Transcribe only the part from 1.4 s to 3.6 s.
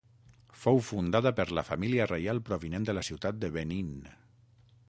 per la família reial provinent de la ciutat de